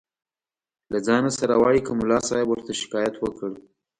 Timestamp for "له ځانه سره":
0.91-1.53